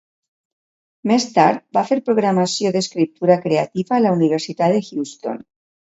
Més 1.11 1.27
tard 1.35 1.61
va 1.79 1.85
fer 1.91 1.99
programació 2.09 2.73
d'escriptura 2.79 3.39
creativa 3.47 3.99
a 4.01 4.05
la 4.07 4.19
Universitat 4.21 4.79
de 4.79 4.85
Houston. 4.93 5.43